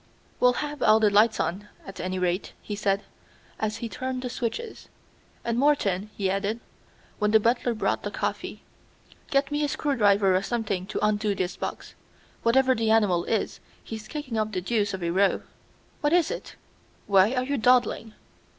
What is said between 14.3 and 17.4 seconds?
up the deuce of a row. What is it? Why